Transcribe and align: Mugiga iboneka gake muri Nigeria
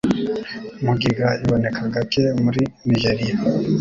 Mugiga 0.85 1.27
iboneka 1.43 1.81
gake 1.93 2.23
muri 2.43 2.61
Nigeria 2.87 3.35